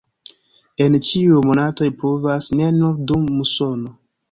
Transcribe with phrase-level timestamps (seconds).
[0.85, 3.97] En ĉiuj monatoj pluvas, ne nur dum musono.